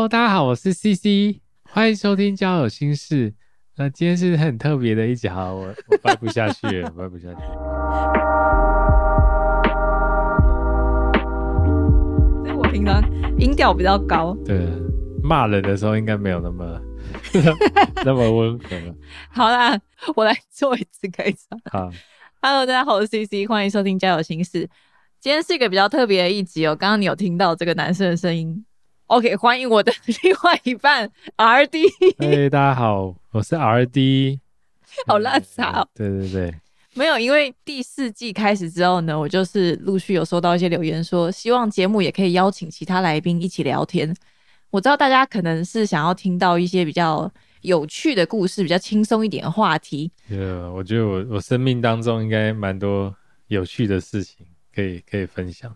[0.00, 3.34] Hello，大家好，我是 CC，欢迎收听交友心事。
[3.76, 7.40] 那今天是很特别的一集，好，我我掰不下去了， 掰不下去。
[12.42, 13.02] 所以我平常
[13.38, 14.34] 音调比较高。
[14.42, 14.66] 对，
[15.22, 16.80] 骂人的时候应该没有那么
[18.02, 18.68] 那么温和。
[19.28, 19.78] 好啦，
[20.16, 21.60] 我来做一次开场。
[21.70, 21.90] 好
[22.40, 24.66] ，Hello，大家好，我是 CC，欢迎收听交友心事。
[25.20, 26.74] 今天是一个比较特别的一集哦。
[26.74, 28.64] 刚刚你有听到这个男生的声音
[29.10, 29.92] ？OK，欢迎我的
[30.22, 31.84] 另外一半 RD。
[32.16, 34.38] 嘿，大家好，我是 RD，
[35.08, 35.88] 好烂杂哦。
[35.96, 36.54] 对对对，
[36.94, 44.14] 没有，因为第四季开始之后呢，我就是陆续有收到一些留言说，希望节目也可以邀请其他来宾一起聊天。
[44.70, 47.28] 我知道大家可能是想要听到一些比较
[47.62, 50.12] 有趣的故事，比较轻松一点的话题。
[50.30, 53.12] 呃，我觉得我我生命当中应该蛮多
[53.48, 55.74] 有趣的事情可以可以分享。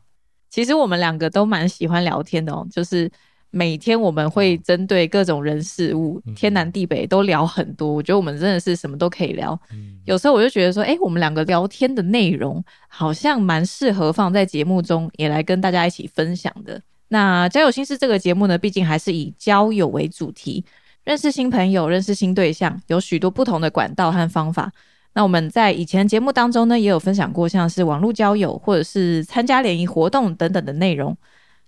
[0.55, 3.11] 其实我们两个都蛮喜欢聊天的哦，就是
[3.51, 7.93] 每天我们会针对各种人事物，嗯天南地北都聊很多。
[7.93, 9.61] 我觉得我们真的是什么都可以聊。
[9.73, 16.81] 嗯，有时候我就觉得说，哎，我们两个聊天的内容好像蛮适合放在节目中，也来跟大家一起分享的。
[17.09, 20.65] 那交友心事这个节目呢，毕竟还是以交友为主题，
[21.03, 24.71] 认识新朋友、认识新对象，有许多不同的管道和方法。
[25.15, 31.17] 那我们在以前节目当中呢，也有分享过像是网络交友或者是参加联谊活动等等的内容。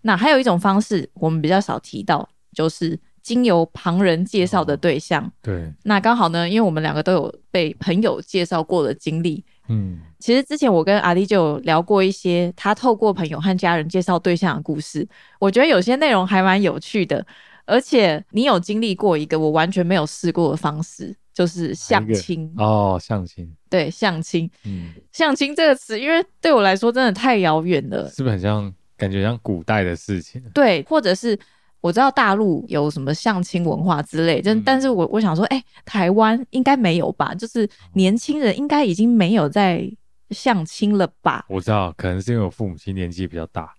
[0.02, 5.30] 那还有一种方式，我们比较少提到，就是经由旁人介绍的对象。
[5.42, 9.44] 对，那刚好呢，因为我们两个都有被朋友介绍过的经历。
[9.68, 15.06] 嗯，其实之前我跟阿丽就有聊过一些他透过朋友和家人介绍对象的故事，
[15.40, 17.26] 我觉得有些内容还蛮有趣的。
[17.64, 22.50] 而且你有经历过一个我完全没有试过的方式，就是相亲。
[22.56, 28.08] 哦，相亲，对，相亲，嗯，相亲这个词，因为对我来说真的太遥远了。
[28.08, 30.42] 是不是很像感觉像古代的事情？
[30.54, 31.38] 对，或者是
[31.82, 37.34] 我知道大陆有什么相亲文化之类，但、嗯但是我我想说，哎、台湾应该没有吧？
[37.34, 39.86] 就是年轻人应该已经没有在
[40.30, 41.44] 相亲了吧？
[41.50, 43.74] 我知道，可能是因为我父母亲年纪比较大，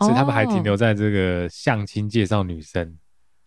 [0.00, 2.94] 所以他们还停留在这个相亲介绍女生。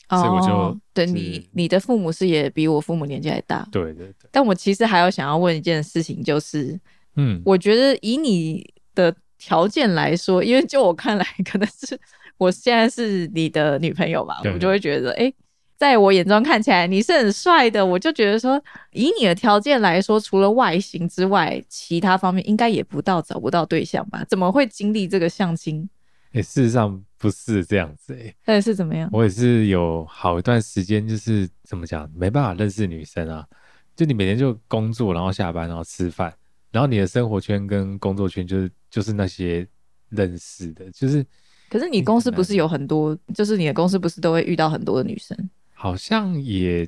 [0.10, 6.80] 所以我就哦对你，你的父母是也比我父母年纪还大，对对对，但我其实还有想要问一件事情，就是
[7.16, 8.64] 嗯，我觉得以你
[8.94, 12.00] 的条件来说，因为就我看来，可能是
[12.38, 15.34] 我现在是你的女朋友吧，我就会觉得，哎、
[15.78, 18.62] 在我眼中看起来你是很帅的，我就觉得说，
[18.92, 24.24] 以你的条件来说，除了外形之外，其他方面应该也不到找不到对象吧？
[24.30, 25.90] 怎么会经历这个相亲？
[26.34, 29.10] 诶、事实上不是这样子诶、到底是怎么样？
[29.14, 33.48] 我也是有好一段时间，就是怎么讲，没办法认识女生啊。
[33.96, 36.36] 就你每天就工作，然后下班，然后吃饭，
[36.70, 39.66] 然后你的生活圈跟工作圈就是就是那些
[40.10, 41.26] 认识的，就是
[41.70, 46.86] 可是你公司不是有很多，就是你的公司不是都会遇到很多的女生好像也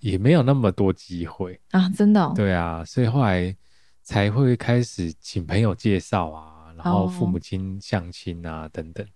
[0.00, 1.58] 也没有那么多机会。
[1.70, 1.88] 啊？
[1.96, 2.34] 真的、哦？
[2.36, 3.56] 对啊，所以后来
[4.02, 9.06] 才会开始请朋友介绍啊，然后父哦母亲相亲啊等等。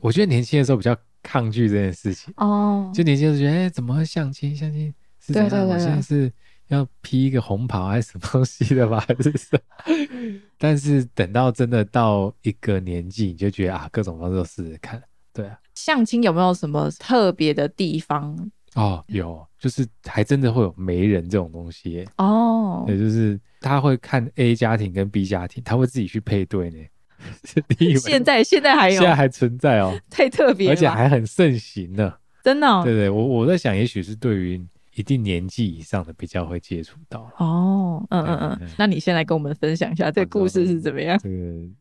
[0.00, 4.54] 我觉得年轻的时候比较抗拒这件事情，哦，就年轻的时候觉得，哎、怎么会相亲？
[4.54, 5.50] 相亲是怎样？
[5.50, 6.32] 对对对我现在是
[6.68, 9.04] 要披一个红袍还是什么东西的吧？
[9.06, 10.40] 还是什么？
[10.56, 15.02] 但是等到真的到一个年纪，你就觉得啊，各种方式都试试看。
[15.32, 18.50] 对啊，相亲有没有什么特别的地方？
[18.74, 22.06] 哦，有，就是还真的会有媒人这种东西。
[22.18, 26.78] 哦，也就是他会看 A 家庭跟 B 家庭，他会自己去配对呢。
[27.78, 32.12] 你以为现在现在还有现，在还存在哦， 太特别，而且还很盛行呢。
[32.42, 34.64] 真的哦对对，我我在想，也许是对于
[34.94, 41.18] 一定年纪以上的比较会接触到哦，嗯嗯嗯那你先来跟我们分享一下这个故事是怎么样？
[41.22, 41.34] 这个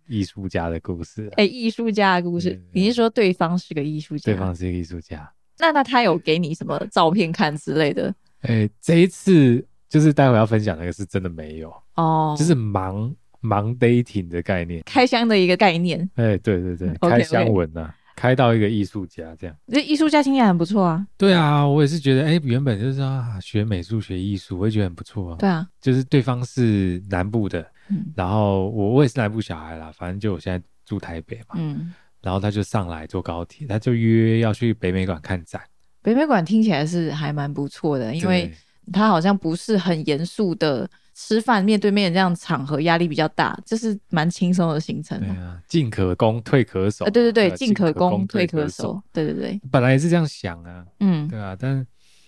[0.07, 1.33] 艺术家的故事啊。
[1.37, 4.23] 哎，艺术家的故事对对，你是说对方是个艺术家？
[4.25, 5.31] 对方是个艺术家。
[5.59, 8.13] 那那他有给你什么照片看之类的？
[8.41, 13.11] 哎，这一次就是待会要分享那个是真的没有，哦，就是盲
[13.47, 14.83] 盲 dating 的概念。
[14.85, 15.99] 开箱的一个概念。
[16.15, 19.55] 哎，对对对开箱文呐、开到一个艺术家这样。
[19.67, 21.05] 这艺术家听起来很不错啊。
[21.17, 25.37] 对啊，我也是觉得，哎，原本就是啊，学美术、学艺术，我也觉得很不错啊。
[25.39, 35.61] 对啊，就是对方是南部的，嗯然后我我也是南部小孩啦，反正就我现在住台北嘛，嗯，然后他就上来坐高铁，他就约要去北美馆看展，
[36.01, 38.53] 北美馆听起来是还蛮不错的，因为对
[38.91, 45.25] 他好像不是很严肃的吃饭，面对面这样场合压力比较大，这是蛮轻松的行程哦。
[45.25, 49.01] 对啊，进可攻，退可守啊，对对对，进可攻，退可可守。。
[49.11, 51.85] 对对对，本来也是这样想啊，嗯对啊，但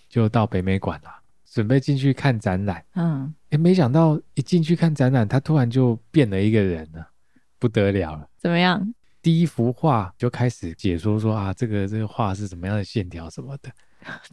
[0.08, 1.20] 就到北美馆啦，
[1.50, 7.06] 准备进去看展览，嗯，哎，没想到一进去看展览，他突然就变了一个人了，
[7.58, 8.28] 不得了了。
[8.38, 8.94] 怎么样？
[9.22, 13.70] 第一幅画就开始解说说啊，这个这个画是什么样的线条什么的，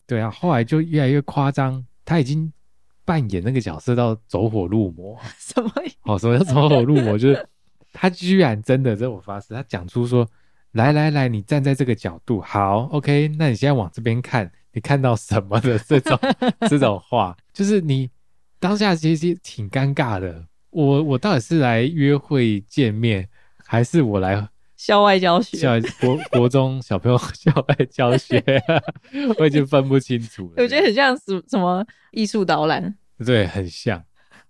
[0.05, 2.49] 对啊，后来就越来越夸张，他已经
[3.03, 5.19] 扮演那个角色到走火入魔。
[5.37, 5.69] 什么？
[6.03, 7.17] 哦，什么叫走火入魔？
[7.19, 7.47] 就是
[7.91, 10.25] 他居然真的，这我发誓，他讲出说，
[10.71, 16.17] 来来来，你站在这个角度，好，OK，那你现在往这边看，你看到什么的这种
[16.69, 18.09] 这种话，就是你
[18.57, 20.45] 当下其实挺尴尬的。
[20.69, 23.27] 我我到底是来约会见面，
[23.65, 25.57] 还是我来校外教学？
[25.57, 28.41] 校外国国中小朋友校外教学，
[29.37, 30.53] 我已经分不清楚了。
[30.63, 32.95] 我觉得很像什什么艺术导览，
[33.25, 34.01] 对，很像。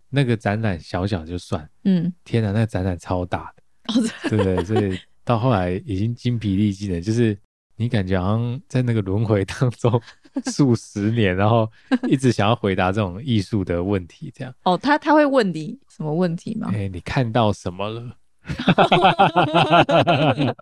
[0.10, 3.64] 那个展览小小就算，嗯，天哪，那个展览超大的，
[3.94, 4.64] 哦，对不对？
[4.64, 7.38] 所以到后来已经精疲力尽了，就是
[7.76, 10.02] 你感觉好像在那个轮回当中
[10.46, 11.70] 数十年，然后
[12.08, 14.54] 一直想要回答这种艺术的问题，这样。
[14.64, 16.72] 哦，他他会问你什么问题吗？
[16.74, 18.16] 哎，你看到什么了？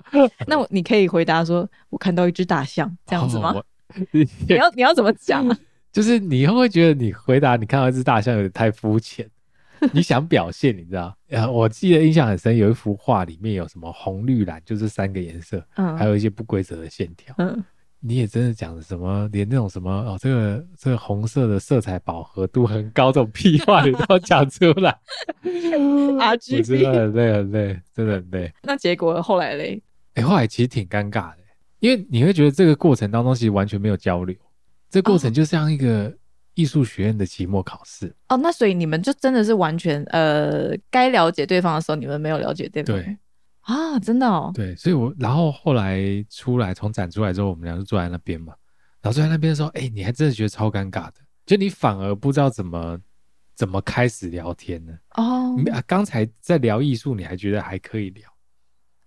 [0.48, 3.54] 那我你可以回答说，我看到一只大象，这样子吗？
[3.56, 3.66] 哦
[4.12, 5.58] 你要你要怎么讲啊？
[5.94, 9.26] 就是你会不会觉得你回答你看到一只大象有点太肤浅？
[9.94, 11.16] 你想表现，你知道？
[11.30, 17.34] 呃，我记得印象很深，有一幅画里面有什么红绿蓝，就是三个颜色，嗯还有一些不规则的线条。
[17.38, 17.64] 嗯，
[18.08, 24.96] 你也真的讲什么，连那种什么哦，这个这个红色的色彩饱和度很高这种屁话你都要讲出来
[25.44, 28.54] 我真 RGB 的很累很累，真的很累。
[28.64, 29.82] 那结果后来嘞？
[30.14, 31.38] 哎、后来其实挺尴尬的，
[31.80, 34.36] 因为你会觉得这个过程当中其实完全没有交流，
[34.90, 36.14] 这个过程就像一个
[36.54, 38.14] 艺术学院的期末考试。
[38.30, 42.96] 哦，那所以你们就真的是完全呃，该了解对方的时候，你们没有了解对方。
[42.96, 43.18] 对
[43.66, 44.52] 啊，真的哦。
[44.54, 48.54] 对，所以我然后后来出来从展出来之后，我们俩就坐在那边嘛，
[49.02, 51.16] 然后坐在那边的时候，哎、你还真的觉得超尴尬的，
[51.46, 53.00] 就你反而不知道怎么
[53.56, 54.94] 怎么开始聊天呢？
[55.16, 55.56] 哦
[55.88, 58.30] 刚才在聊艺术，你还觉得还可以聊，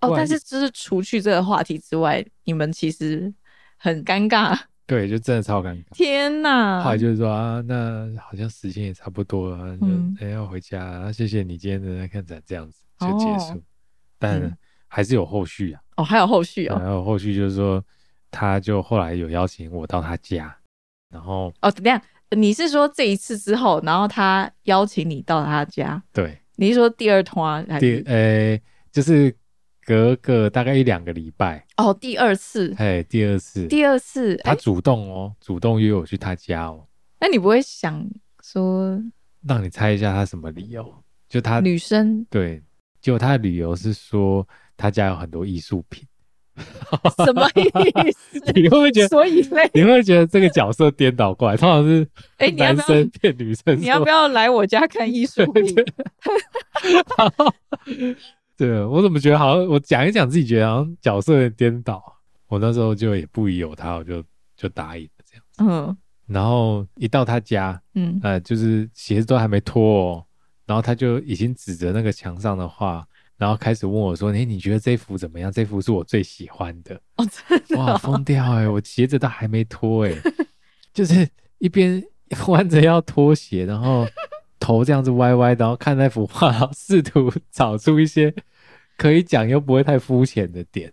[0.00, 3.32] 哦，但是就是除去这个话题之外，你们其实
[3.76, 4.58] 很尴尬。
[4.88, 5.84] 对，就真的超尴尬。
[5.93, 6.82] 天哪！
[6.82, 13.52] 后来就是说啊，那好像时间也差不多了，就嗯哎、要回家谢谢你今天的来看展，这样子就结束。
[13.52, 13.62] 哦
[14.19, 14.56] 但嗯。
[14.91, 16.79] 还是有后续啊，哦，还有后续哦。
[16.79, 17.85] 还有后续就是说，
[18.31, 20.56] 他就后来有邀请我到他家，
[21.11, 26.03] 然后哦，等一下，你是说这一次之后，然后他邀请你到他家？
[26.11, 28.03] 对，你是说第二团还第是？
[28.06, 28.59] 呃
[28.91, 29.37] 就是
[29.85, 33.67] 隔个大概一两个礼拜，哦，第二次，哎，第二次。
[33.67, 36.88] 第二次，哎，他主动哦，主动约我去他家哦，
[37.21, 38.03] 那你不会想
[38.43, 38.99] 说
[39.47, 41.05] 让你猜一下他什么理由？
[41.29, 42.25] 就他女生？
[42.31, 42.62] 对，
[43.00, 44.47] 结果他的理由是说
[44.77, 46.05] 他家有很多艺术品。
[47.25, 47.62] 什么意
[48.11, 48.41] 思？
[48.53, 49.09] 你会不会觉得？
[49.09, 51.56] 所以嘞，你会不会觉得这个角色颠倒过来？
[51.56, 52.05] 通常是
[52.39, 54.09] 哎，男生骗女生，你要不？
[54.09, 55.65] 要来我家看艺术品？
[58.56, 62.03] 对我怎么觉得好像我讲一讲自己觉得好像角色颠倒。
[62.49, 64.21] 我那时候就也不疑有他，我就
[64.56, 65.45] 就答应了这样。
[65.71, 65.97] 嗯
[66.27, 70.25] 然后一到他家，嗯，呃，就是鞋子都还没脱哦，
[70.69, 73.05] 然后他就已经指着那个墙上的画，
[73.38, 75.50] 然后开始问我说：“哎，你觉得这幅怎么样？
[75.50, 80.12] 这幅是我最喜欢的。”哦，真的哇，哦，疯掉哎、我鞋子都还没脱哎、
[80.93, 81.26] 就是
[81.56, 82.05] 一边
[82.49, 84.06] 弯着要脱鞋，然后
[84.61, 88.35] 头这样子歪歪，然后看那幅画，然后试图找出一些
[88.99, 90.93] 可以讲又不会太肤浅的点。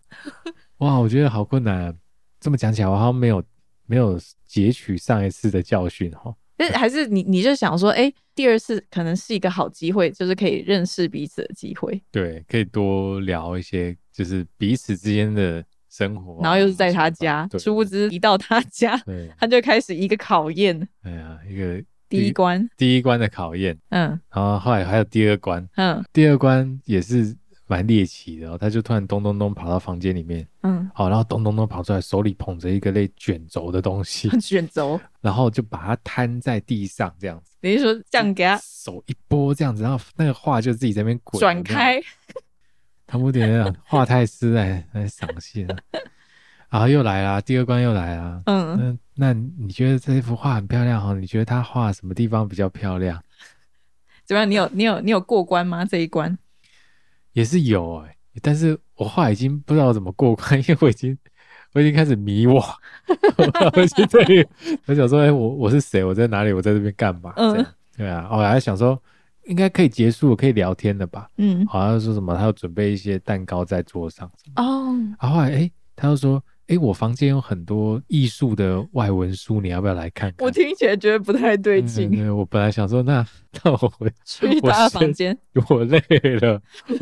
[0.77, 1.93] 哇，我觉得好困难、啊。
[2.39, 3.43] 这么讲起来，我好像没有
[3.87, 6.33] 没有截取上一次的教训哈。
[6.57, 19.01] 但还是你你就想说，哎，第二次可能是一个好机会，就是可以认识彼此的机会，对，可以多聊一些就是彼此之间的生活啊、然后又是在他家，对殊不知一到他家，
[19.37, 24.09] 他就开始一个考验，哎呀，一个第一关，第一关的考验，嗯。
[24.33, 26.03] 然后后来还有第二关，嗯。
[26.13, 27.35] 第二关也是
[27.67, 41.99] 蛮猎奇的、哦，他就突然咚咚咚跑到房间里面，嗯，好，然后咚咚咚跑出来，手里捧着一个类卷轴的东西， 卷轴，然后就把它摊在地上这样子，你是说这样给他手一拨这样子，然后那个画就自己在那边滚，转开？
[43.07, 45.75] 他有点画太师来来赏析了，
[46.69, 48.41] 然 后又来啦，第二关又来啦。
[48.47, 51.13] 嗯，那那你觉得这幅画很漂亮哦？
[51.13, 53.21] 你觉得他画什么地方比较漂亮？
[54.25, 54.49] 怎么样？
[54.49, 55.85] 你有你有你有过关吗？
[55.85, 56.35] 这一关？
[57.35, 61.17] 也是有哎、但是我话已经不知道怎么过关， 因为我已经
[61.73, 62.55] 我已经开始迷惘，
[63.37, 64.47] 我在这里，
[64.87, 66.01] 我想说，哎、我我是谁？
[66.03, 66.53] 我在哪里？
[66.53, 67.33] 我在这边干嘛？
[67.35, 69.01] 嗯这样对啊，我还想说，
[69.45, 71.29] 应该可以结束，可以聊天了吧？
[71.37, 80.45] 嗯，好像说什么，他要准备一些蛋糕在桌上哦，然后后来，哎、他又说，哎，我房间有很多艺术的外文书，你要不要来看看？
[80.45, 82.09] 我听起来觉得不太对劲。
[82.09, 83.25] 对，我本来想说，那
[83.63, 85.37] 那我回 去他的房间，
[85.69, 86.01] 我累
[86.41, 86.59] 了，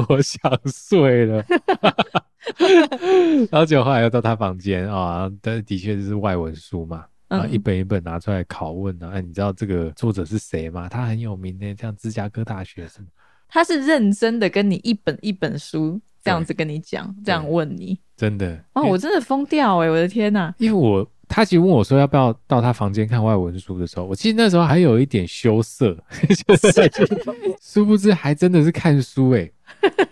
[0.10, 1.44] 我想睡了。
[3.50, 9.12] 然后结果后来又到他房间啊，但的确就是外文书嘛，啊，一本一本拿出来拷问啊。
[9.14, 10.90] 哎，你知道这个作者是谁吗？
[10.90, 13.08] 他很有名的，像芝加哥大学什么。
[13.48, 19.90] 他是认真的跟你一本一本书这样子跟你讲，这样问你，真的哦，我真的疯掉哎！
[19.90, 20.54] 我的天呐！
[20.58, 25.98] 因为我他其实问我说要不要到他房间看外文书的时候，我其实那时候还有一点羞涩，
[27.62, 29.50] 殊不知还真的是看书哎。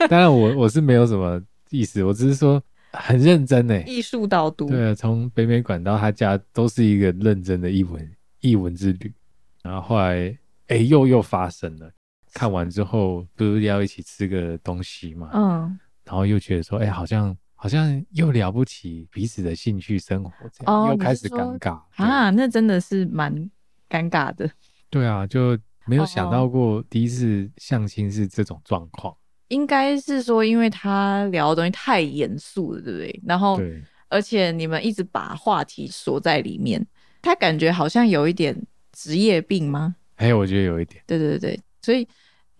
[0.10, 3.84] 当然我我是没有什么意思，我只是说很认真哎。
[3.88, 9.14] 艺术导读，对啊，从北美馆到他家都是一个认真的译文译文之旅。
[9.62, 10.36] 然后后来
[10.68, 11.92] 哎又又发生了。
[12.34, 15.30] 看完之后，不是要一起吃个东西嘛？
[15.34, 22.32] 嗯，然后又觉得说，哎，好像好像又了不起彼此的兴趣生活，这样又开始尴尬啊！
[22.32, 23.32] 那真的是蛮
[23.88, 24.50] 尴尬的。
[24.90, 29.16] 对啊，就没有想到过第一次相亲是这种状况。
[29.50, 33.22] 应该是说，因为他聊的东西太严肃了，对不对？
[33.28, 33.62] 然后，
[34.10, 36.84] 而且你们一直把话题锁在里面，
[37.22, 38.60] 他感觉好像有一点
[38.92, 39.96] 职业病吗？
[40.16, 41.04] 哎，我觉得有一点。
[41.06, 42.08] 对对对，所以。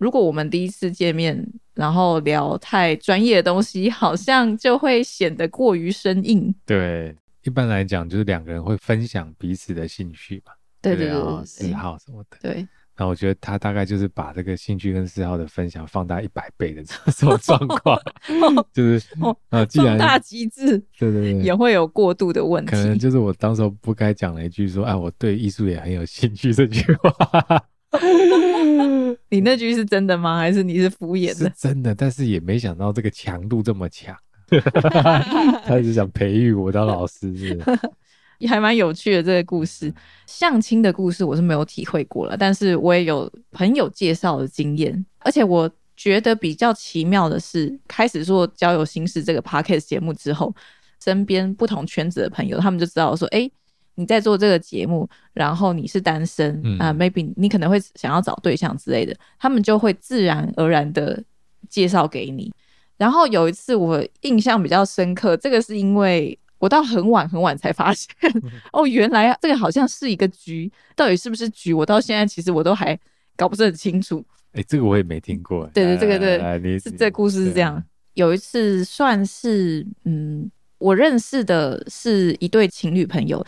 [0.02, 6.52] 如果我们第一次见面，然后聊太专业的东西，好像就会显得过于生硬。
[6.66, 10.50] 对，一般来讲就是两个人会分享彼此的兴趣嘛，
[10.82, 12.36] 对对对，嗜好什么的。
[12.42, 12.66] 对，
[12.96, 17.96] 那我觉得他大概就是把这个兴趣跟嗜好的分享放大一百倍的这种状况，
[18.74, 19.06] 就是
[19.50, 22.72] 啊，既然大极致，对对对，也会有过度的问题。
[22.72, 27.62] 可能就是我当时候不该讲了一句说，哎，我对艺术也很有兴趣这句话。
[29.32, 30.38] 你那句是真的吗？
[30.38, 31.48] 还是你是敷衍的？
[31.48, 34.14] 是真的，但是也没想到这个强度这么强。
[35.64, 37.58] 他是想培育我当老师，是
[38.36, 39.90] 也还蛮有趣的这个故事。
[40.26, 45.02] 相亲的故事我是没有体会过了，但是我也有朋友介绍的经验。
[45.20, 50.54] 而且我觉得比较奇妙的是，开始做交友心事这个 podcast 节目之后，
[51.02, 53.50] 身边不同圈子的朋友，他们就知道说，哎。
[53.94, 61.22] 你在做这个节目，然后你是单身啊，maybe 你可能会想要找对象之类的，他们就会自然而然的
[61.68, 62.52] 介绍给你。
[62.96, 68.08] 然后有一次我印象比较深刻，这个是因为我到很晚很晚才发现，
[68.72, 72.98] 哦，原来这个好像是一个局，到底是不是局，我到现在其实我都还
[73.36, 74.24] 搞不是很清楚。
[74.52, 75.68] 哎，这个我也没听过。
[75.74, 77.82] 对对，这个对，是这故事是这样。
[78.14, 83.44] 有一次算是嗯，我认识的是一对情侣朋友。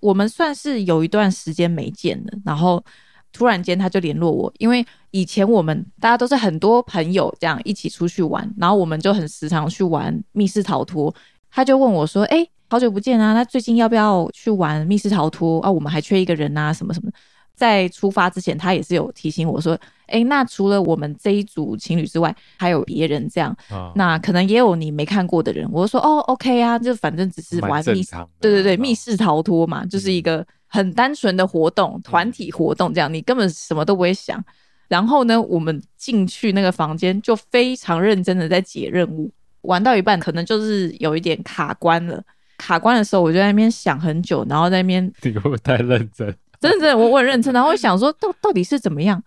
[0.00, 2.82] 我们算是有一段时间没见了，然后
[3.32, 11.14] 突然间他就联络我，因为以前我们大家都是很多朋友这样一起出去玩，然后我们就很时常去玩密室逃脱。
[11.50, 15.70] 他就问我说：“哎，好久不见啊，那最近要不要去玩密室逃脱啊？
[15.70, 17.10] 我们还缺一个人啊，什么什么。”
[17.56, 19.76] 在出发之前，他也是有提醒我说
[20.08, 23.56] ：“哎，那除了我们这一组情侣之外，还有别人这样，
[23.94, 34.42] 那可能也有你没看过的人。”我说：“哦，OK 啊，就反正只是玩密室，对对对，密室逃脱嘛，就是一个很单纯的活动，团体活动这样，你根本什么都不会想。
[34.88, 42.22] 然后呢，我们进去那个房间，就非常认真的在解任务，玩到一半，可能就是有一点卡关了。
[42.56, 49.22] 卡关的时候，我就在那边想很久，然后在那边你会不会太认真？”真的，真的，我我很认真，然后我想说，到到底是怎么样？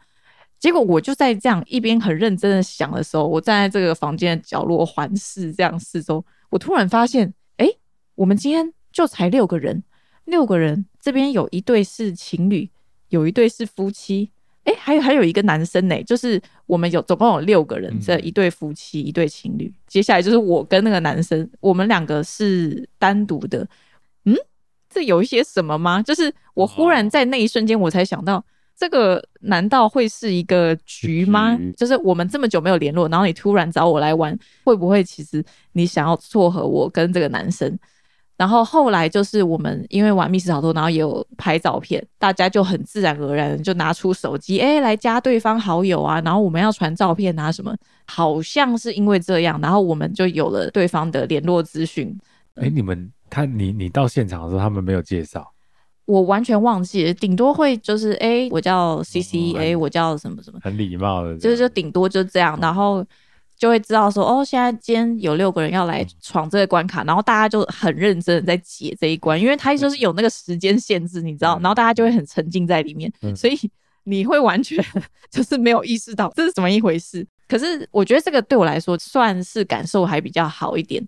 [0.61, 7.67] 结果我就在这样一边很认真的想的时候，我站在这个房间的角落环视这样四周，我突然发现，哎，
[8.15, 9.83] 我们今天就才六个人，
[10.25, 12.69] 六个人，这边有一对是情侣，
[13.09, 14.29] 有一对是夫妻，
[14.63, 23.67] 哎，还有还有一个男生呢，就是我们有总共有六个人，这一对夫妻，一对情侣，接下来就是我跟那个男生，我们两个是单独的，
[24.25, 24.35] 嗯。
[24.93, 26.03] 这有一些什么吗？
[26.03, 28.43] 就是我忽然在那一瞬间，我才想到，
[28.81, 31.55] 这个难道会是一个局吗？
[31.77, 37.77] 就是我们这么久没有联络，然后你突然找我来玩，会不会其实你想要撮合我跟这个男生？
[38.37, 46.19] 然后后来就是我们因为玩密室逃脱，然后也有拍照片，大家就很自然而然就拿出手机，哎，来加对方好友啊。
[46.21, 47.75] 然后我们要传照片啊什么，
[48.07, 52.17] 好像是因为这样，然后我们就有了对方的联络资讯。
[52.55, 53.11] 哎，你们。
[53.33, 55.49] 他你你到现场的时候，他们没有介绍，
[56.11, 63.05] 我完全忘记了，顶多会就是哎，我叫 C C，哎，我叫什么什么，很礼貌的，就是就顶多就这样，然后
[63.57, 73.57] 就会知道说哦，现在今天有六个人要来闯这个关卡，然后大家就很认真的在解这一关，因为他就是有那个时间限制，你知道，然后大家就会很沉浸在里面，所以
[74.03, 74.83] 你会完全
[75.31, 77.25] 就是没有意识到这是怎么一回事。
[77.47, 81.01] 可是我觉得这个对我来说算是感受还比较好一点。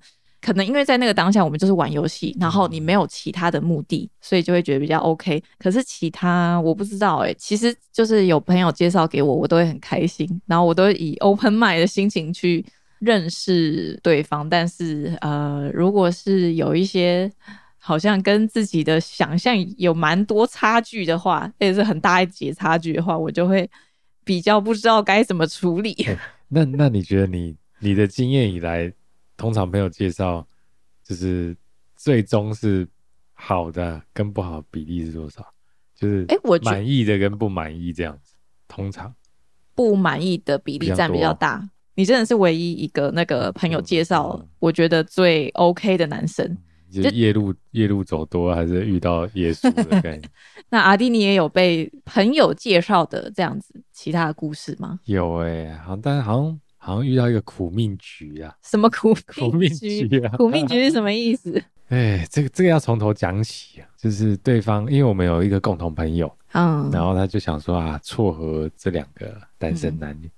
[0.44, 5.42] 可能因为在那个当下我们就是玩游戏，然后你没有其他的目的，所以就会觉得比较 OK。
[5.58, 12.66] 可是其他我不知道哎、其实就是有朋友介绍给我，我都会很开心，然后我都以 open mind 的心情去
[13.00, 14.50] 认识对方。
[14.50, 17.32] 但是呃，如果是有一些
[17.78, 23.70] 好像跟自己的想象有蛮多差距的话，也是很大一截差距的话，我就会
[24.26, 25.96] 比较不知道该怎么处理。
[26.50, 28.92] 那那你觉得你你的经验以来，
[29.44, 30.48] 通常朋友介绍，
[31.04, 31.54] 就是
[31.98, 32.88] 最终是
[33.34, 35.46] 好的跟不好比例是多少？
[35.94, 38.36] 就是哎我满意的跟不满意这样子，
[38.70, 39.14] 通常
[39.76, 41.62] 不满意的比例占比较大。
[41.96, 46.58] 你真的是唯一一个那个朋友介绍嗯，我觉得最 OK 的男生。
[46.90, 50.22] 就夜路夜路走多，还是遇到耶稣的概念？
[50.70, 55.02] 那阿弟，你也有被朋友介绍的这样子其他的故事吗？
[55.04, 60.20] 有哎、好，但是好像好像遇到一个苦命局啊，什么苦苦命局？
[60.20, 61.64] 啊，苦命局是什么意思？
[61.88, 70.32] 哎，这个这个要从头讲起啊，就是对方，因为我们有一个共同朋友，嗯，然后他就想说啊，撮合这两个单身男嗯女，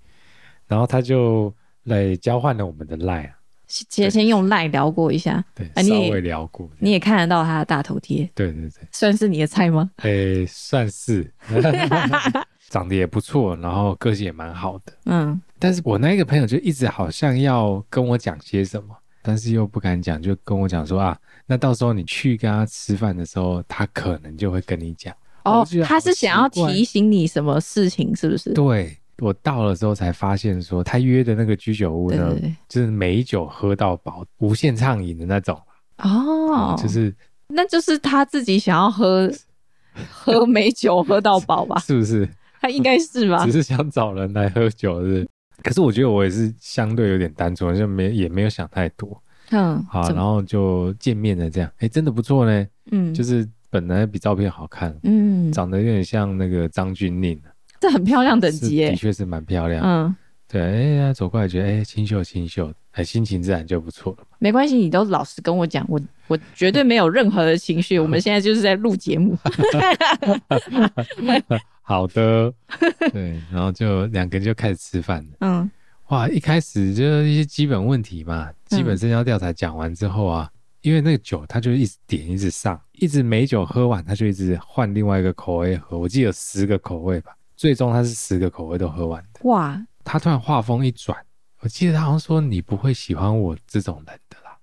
[0.67, 1.51] 然后他就
[1.85, 3.35] 来交换了我们的 line 啊，
[3.67, 9.89] 先先用赖聊过一下，对，稍微聊过，你也看得到他的大头贴，对对对，算是你的菜吗？
[9.97, 11.33] 哎，算是
[12.69, 25.13] 长得也不错，然后个性也蛮好的，嗯，但是我那一个朋友就一直好像要跟我讲些什么，但是又不敢讲，就跟我讲说啊，那到时候你去跟他吃饭的时候，他可能就会跟你讲。
[25.43, 28.51] 哦他是想要提醒你什么事情，是不是？
[28.53, 35.55] 对我到了之后才发现说，他约的那个居酒屋呢，对对对就是美酒喝到饱，无限畅饮的那种，
[35.99, 37.15] 哦，就是
[37.47, 39.31] 那就是他自己想要喝
[40.09, 41.79] 喝美酒喝到饱吧？
[41.85, 42.27] 是不是？
[42.65, 43.51] 他应该是吧只？
[43.51, 45.27] 是想找人来喝酒，是是？
[45.63, 49.21] 可是我觉得我也是相对有点单纯，就没也没有想太多。
[49.51, 52.67] 嗯，好，然后就见面了，这样，哎，真的不错呢。
[52.91, 57.39] 嗯，就是本来比照片好看，嗯，长得有点像那个张钧甯，
[57.79, 58.95] 这很漂亮等是级耶的。
[58.95, 59.83] 确是蛮漂亮。
[59.85, 60.15] 嗯，
[60.47, 64.35] 对，哎，他走过来觉得哎清秀清秀，哎心情自然就不错了嘛。
[64.39, 67.97] 没关系，你都老实跟我讲，我我绝对没有任何的情绪。
[67.99, 69.37] 我们现在就是在录节目。
[71.87, 72.51] 好的，
[73.13, 75.37] 对，然后就两个人就开始吃饭了。
[75.41, 75.71] 嗯
[76.09, 80.49] 哇，一开始就是一些基本问题嘛，基本生肖调查讲完之后啊，
[80.81, 85.97] 因为那个酒他就一直点一直上，一直美酒喝完，他就一直换另外一个口味喝。
[85.97, 89.39] 我记得有十个口味吧，最终他是十个口味都喝完的。
[89.49, 91.17] 哇，他突然话锋一转，
[91.61, 94.57] 我记得他好像说你不会喜欢我这种人的啦。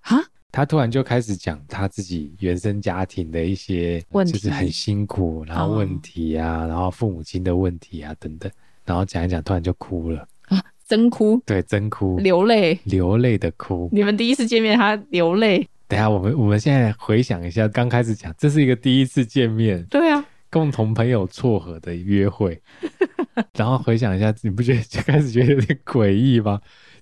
[0.00, 0.16] 哈，
[0.56, 8.50] 他突然就开始讲他自己原生家庭的一些问题就是很辛苦，然后问题啊，然后父母亲的问题啊等等，
[8.86, 12.78] 然后讲一讲，突然就哭了啊，真哭对，真哭，流泪。
[12.84, 13.90] 流泪的哭。
[13.92, 15.58] 你们第一次见面，他流泪。
[15.88, 22.58] 等一下我们我们现在回想一下，刚开始讲，这是一个第一次见面，对啊，共同朋友撮合的约会，
[23.52, 26.58] 然后回想一下，你不觉得就开始觉得有点诡异吗？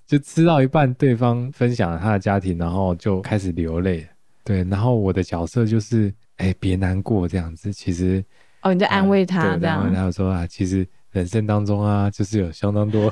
[0.07, 4.07] 就吃到一半，对方分享了他的家庭，然后就开始流泪。
[4.43, 7.73] 对，然后我的角色就是，哎，别难过这样子。
[7.73, 8.23] 其实
[8.61, 10.11] 哦，你在安慰他对这样然后。
[10.11, 13.11] 说啊，其实人生当中啊，就是有相当多。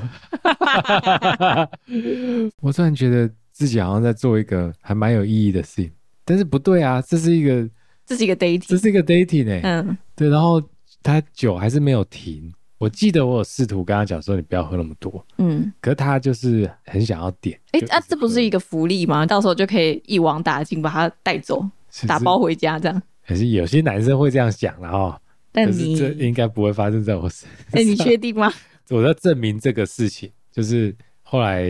[2.62, 5.90] 我突然觉得自己好像在做一个还蛮有意义的事情，
[6.24, 7.68] 但是不对啊，这是一个
[8.06, 8.68] 这是一个 dating。
[8.68, 10.62] 这是一个 dating 哎、嗯，对，然后
[11.02, 12.52] 他酒还是没有停。
[12.78, 17.58] 我记得我有试图跟他讲说，你不要喝那么多，嗯，可是他就是很想要点。
[17.72, 19.24] 哎、就啊，这不是一个个福利吗？
[19.24, 21.64] 到时候就可以一网打尽，把他带走，
[22.06, 23.02] 打包，回家这样。
[23.26, 25.18] 可是有些男生会这样想的哦，
[25.50, 27.50] 但是这应该不会发生在我身上。
[27.80, 28.52] 哎、你确定吗？
[28.90, 31.66] 我在证明这个事情，就是后来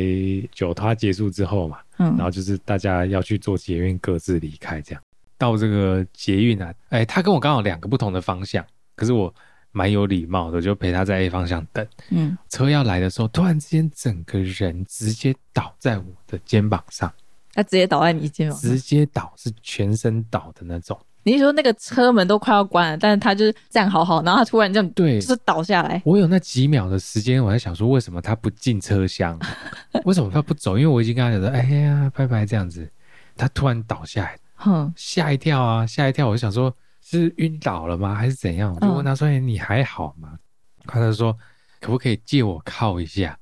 [0.53, 5.03] 酒他结束之后嘛，嗯然后就是大家要去做捷运，各自离开这样。
[5.39, 8.65] 到这个捷运啊，哎，他跟我刚好两个不同的方向，
[8.97, 9.33] 可是我
[9.75, 11.87] 蛮有礼貌的，就陪他在 A 方向等。
[12.09, 17.13] 嗯，车要来的时候，突然之间整个人直接倒在我的肩膀上，
[17.53, 18.79] 他直接倒在你肩膀上直。
[18.79, 20.99] 接倒是全身倒的那种。
[21.27, 26.01] 你是说那个车门都快要关了，但是他就是站好好，然后他突然这样，对就是倒下来。
[26.05, 29.39] 我有那几秒的时间，我在想说，为什么他不进车厢？
[30.05, 30.79] 为什么他不走？
[30.79, 32.89] 因为我已经跟他讲说，哎呀，拜拜这样子。
[33.37, 36.29] 他突然倒下来，哼，吓一跳啊，吓一跳！
[36.29, 36.73] 我就想说，
[37.05, 38.75] 是晕倒了吗，还是怎样？
[38.75, 40.39] 我就问他说：“哎你还好吗？”
[40.87, 41.37] 他就说
[41.81, 43.39] ：“可不可以借我靠一下？”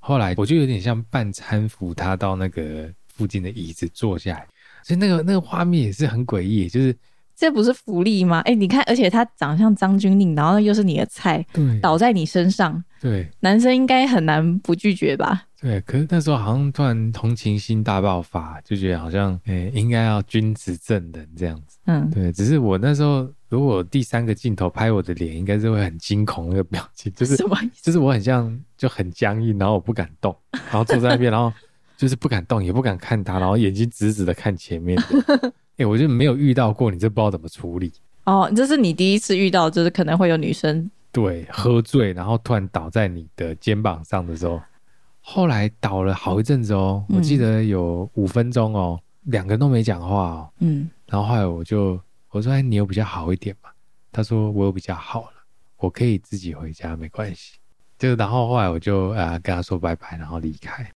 [0.00, 4.46] 后来我就有点像半搀扶他到那个附近的椅子坐下来，
[4.82, 6.96] 所以那个那个画面也是很诡异，就是
[7.34, 8.40] 这不是福利吗？
[8.40, 11.44] 哎、你看，而且他长得像张钧甯，然后又是你的菜，
[11.80, 15.45] 倒在你身上，对男生应该很难不拒绝吧？
[15.60, 21.78] 对，可是那时候好像突然同情心大爆发，就觉得好像诶、应该要君子正人这样子。
[21.86, 27.82] 嗯，对，只是我那时候如果第三个镜头拍我的脸，应该是会很惊恐那个表情，就是什么意思？
[27.82, 31.52] 就是我很像就很僵硬，然后我不敢动，然后坐在那边，然后
[31.96, 35.00] 就是不敢动，也不敢看他，然后眼睛直直的看前面。
[35.78, 37.92] 哎、我就没有遇到过，你这不知道怎么处理。
[38.24, 44.60] 哦，这是你第一次遇到，就是可能会有女生对，喝醉然后突然倒在你的肩膀上的时候，
[45.28, 50.50] 后来倒了好一阵子哦，我记嗯得有五分钟哦，两个人都没讲话哦。
[50.60, 53.68] 嗯然后后来我就我说：“哎，你有比较好一点吗？”
[54.12, 55.32] 他说：“我有比较好了，
[55.78, 57.56] 我可以自己回家，没关系。”
[57.98, 60.88] 就然后后来我就啊、跟他说拜拜，然后离开。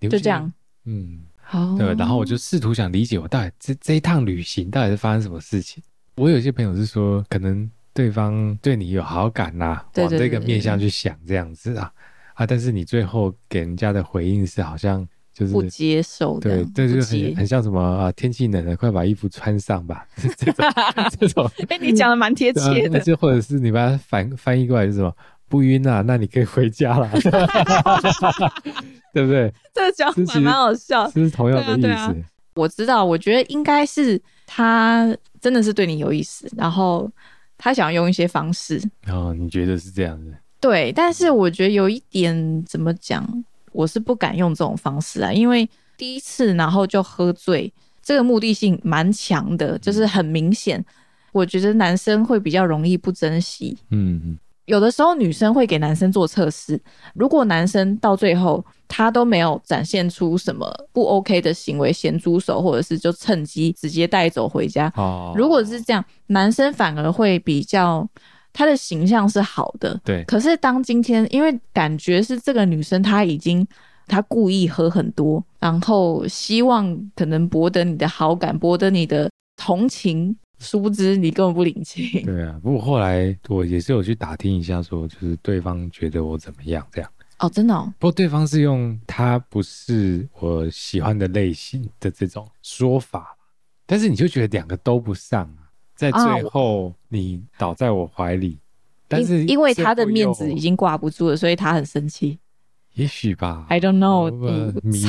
[0.00, 0.52] 就这样。
[0.84, 1.94] 嗯，好，对。
[1.94, 5.80] 然后我就试图想理解我到底这这一趟旅行到底是发生什么事情。
[6.16, 11.92] 我有些朋友是说，可能对方对你有好感呐、往这个面向去想这样子啊
[12.36, 20.64] 啊，但是你最后给人家的回应是好像就是不接受这对，，这就很很像什么啊，天气冷了，快把衣服穿上吧，这种
[21.18, 25.12] 这种，哎、你讲的蛮贴切呃的，就或者是你把它反翻译过来是什么？
[25.48, 27.08] 不晕啊，那你可以回家了，
[29.14, 29.52] 对不对？
[29.72, 31.08] 这个讲法蛮好笑。
[31.10, 32.24] 这是同样的意思。
[32.54, 37.08] 我知道，我觉得应该是他真的是对你有意思，然后
[37.56, 40.34] 他想用一些方式，然后你觉得是这样子？
[40.60, 43.26] 对，但是我觉得有一点怎么讲，
[43.72, 50.84] 我是不敢用这种方式啊，因为第一次然后就喝醉，这个目的性蛮强的，就是很明显。
[51.32, 56.80] 我觉得男生会比较容易不珍惜，嗯嗯，有的时候女生会给男生做测试，
[57.14, 68.08] 如果男生到最后他都没有展现出什么不 OK 的行为，咸猪手，或者是就趁机直接带走回家，哦，如果是这样，男生反而会比较
[68.56, 70.00] 他的形象是好的。
[70.02, 73.66] 对可是当今天，因为感觉是这个女生她已经
[74.06, 82.24] 她故意喝很多，然后希望可能博得你的好感，博得你的同情，殊不知你根本不领情。
[82.24, 87.10] 对啊，不过后来我也是有去打听一下，说就是对方觉得我怎么样这样。
[87.38, 93.36] 哦，真的哦，不过对方是用他不是我喜欢的类型的这种说法，
[93.84, 95.65] 但是你就觉得两个都不上啊，
[95.96, 98.58] 在最后你倒在我怀里，
[99.08, 102.38] 但是因因为他的面子已经挂不住了，所以他很生气。
[102.94, 104.30] 也许吧 I don't know，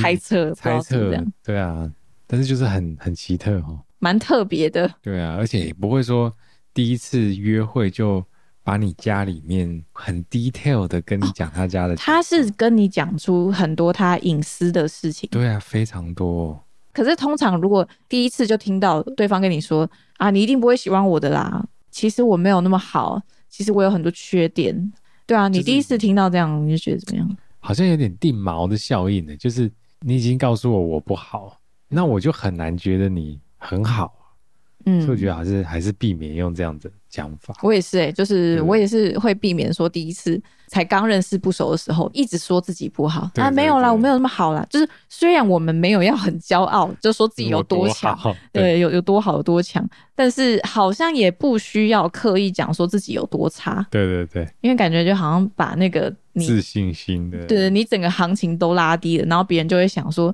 [0.02, 1.90] 猜测，猜测对啊，
[2.26, 4.94] 但是就是很很奇特哦，蛮特别的。
[5.02, 6.34] 对啊，而且也不会说
[6.74, 8.24] 第一次约会就
[8.62, 15.30] 把你家里面很 detail 的跟你讲他家的情、他是跟你讲出很多他隐私的事情。
[15.32, 24.94] 对啊，非常多，可是通常如果第一次就听到对方跟你说啊，你一定不会喜欢我的啦，其实我没有那么好，其实我有很多缺点。
[25.26, 27.38] 对啊，你第一次听到这样，你就觉得怎么样？
[27.60, 34.14] 好像有点定锚的效应呢，就是你已经告诉我我不好，那我就很难觉得你很好，
[34.90, 37.54] 嗯所以我觉得还是还是避免用这样子的讲法。
[37.62, 44.66] 我也是、欸，就是我也是会避免说第一次才刚认识不熟的时候，一直说自己不好啊，没有啦，我没有那么好啦。
[44.70, 60.34] 就是虽然我们没有要很骄傲，就说自己有多强，好，对，有有多好有多强，但是好像也不需要刻意讲说自己有多差，对对对，因为感觉就好像把那个你自信心的，对你整个行情都拉低了，然后别人就会想说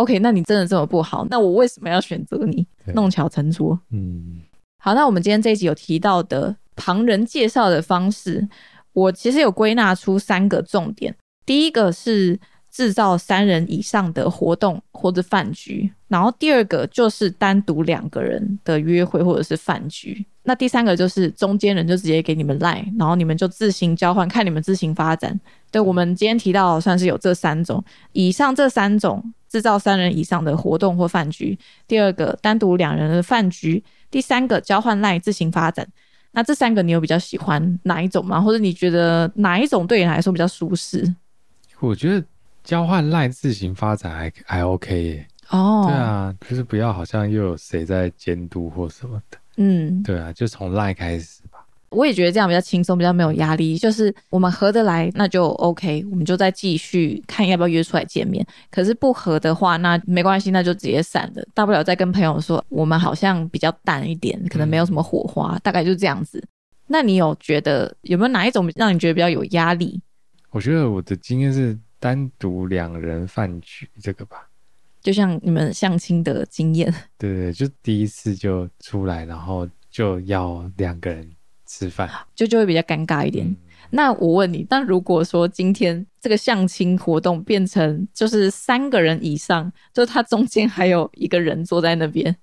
[0.00, 2.66] ，OK，那你真的这么不好，那我为什么要选择你？
[2.94, 3.78] 弄巧成拙。
[3.90, 4.40] 嗯，
[4.78, 8.48] 好，那我们今天这一集有提到的旁人介绍的方式，
[8.94, 11.14] 我其实有归纳出三个重点。
[11.44, 12.38] 第一个是
[12.80, 20.24] 制造三人以上的活动或者饭局，然后第二个就是单独两个人的约会或者是饭局。
[20.44, 25.38] 那第三个就是中间人就直接给你们赖，然后你们就自行交换，看你们自行发展。
[25.70, 35.86] 对我们今天提到算是有这三种，以上这三种制造三人以上的活动或饭局，第二个单独两人的饭局，第三个交换赖自行发展。
[36.32, 38.40] 那这三个你有比较喜欢哪一种吗？
[38.40, 41.14] 或者你觉得哪一种对你来说比较舒适？
[41.80, 42.22] 我觉得
[42.62, 45.26] 交换赖自行发展还还 OK 耶。
[45.50, 49.38] 哦，对，啊，就是不要好像又有谁在监督或什么的。
[49.56, 51.58] 嗯，对啊，就从赖开始吧。
[51.90, 53.76] 我也觉得这样比较轻松，比较没有压力。
[53.76, 58.46] 就是我们合得来，那就 OK，我们就再继续看要不要约出来见面。
[58.70, 61.44] 可是不合的话，那没关系，那就直接散了。
[61.52, 66.40] 大不了再跟朋友说，我们好像比较淡一点，可能没有什么火花，大概就这样子。
[66.86, 70.00] 那你有觉得有没有哪一种让你觉得比较有压力？
[70.50, 74.48] 我觉得我的经验是单独两人饭局这个吧。
[75.00, 81.30] 就像你们相亲的经验，对对，就第一次就出来，然后就要两个人
[81.64, 82.10] 吃饭。
[82.34, 83.46] 就就会比较尴尬一点。
[83.46, 83.56] 嗯
[83.92, 92.36] 那我问你，但如果说今天这个相亲活动变成就是三个人以上，就他中间还有一个人坐在那边，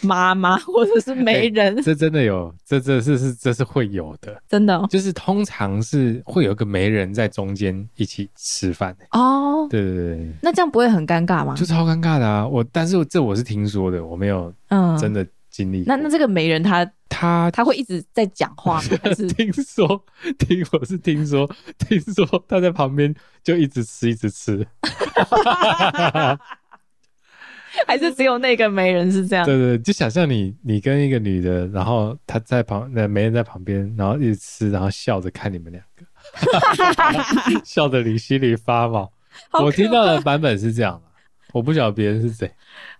[0.00, 11.54] 妈妈 或者是媒人，这真的有，这这是是这是会有的，真的哦就是通常是会有一个媒人在中间一起吃饭、哦，对对对对，那这样不会很尴尬吗？
[11.56, 12.46] 就超尴尬的啊！
[12.46, 15.12] 我但是这我是听说的，我没有嗯，真。
[15.12, 15.86] 的经历过。
[15.88, 18.88] 那那这个媒人他他他会一直在讲话吗？
[19.02, 20.04] 还是听说
[20.38, 21.50] 听我是听说
[21.88, 24.64] 听说他在旁边就一直吃一直吃，
[27.86, 29.44] 还是只有那个媒人是这样？
[29.46, 39.10] 对对，就想象你你跟一个女的，然后她在旁，那媒人在旁边，然后一直吃，然后笑着看你们两个， 笑得你心里发毛。
[39.62, 41.10] 我听到的版本是这样的，
[41.52, 42.50] 我不晓得别人是谁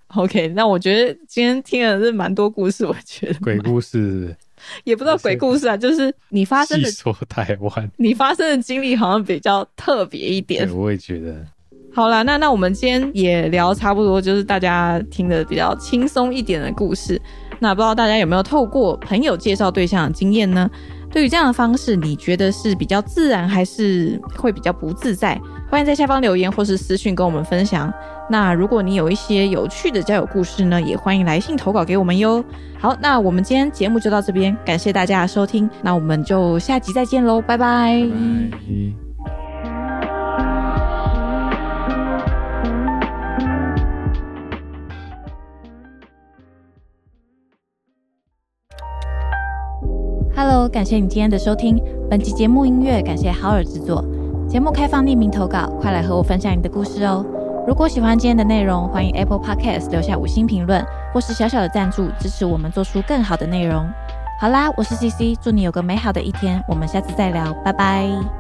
[0.08, 4.36] ，OK，那我觉得今天听的是蛮多故事，我觉得鬼故事
[4.84, 10.66] 也不知道鬼故事啊，就是你发生的细说台湾，你发生的经历好像比较特别一点。
[10.66, 10.72] 对，。
[10.72, 11.44] 我也觉得
[11.98, 17.20] 好啦，那那我们今天也聊差不多，就是大家听的比较轻松一点的故事。
[17.58, 20.70] 那不知道大家有没有透过朋友介绍对象的经验呢？
[21.10, 25.36] 对于这样的方式，你觉得是比较自然，还是会比较不自在？
[25.68, 27.92] 欢迎在下方留言或是私讯跟我们分享。
[28.30, 32.44] 那如果你有一些有趣的交友故事呢，也欢迎来信投稿给我们哟。
[32.78, 38.08] 好，那我们今天节目就到这边，感谢大家的收听，那我们就下集再见喽，拜拜。
[50.66, 51.78] 感谢你今天的收听。
[52.08, 54.02] 本期节目音乐感谢好尔制作。
[54.48, 57.22] 节目开放匿名投稿，快来和我分享你的故事哦。
[57.66, 63.86] 如果喜欢今天的内容，欢迎 Apple Podcast 留下五星评论，或是小小的赞助，支持我们做出更好的内容。
[64.40, 68.37] 好啦，我是 CC，祝你有个美好的一天，我们下次再聊，拜拜。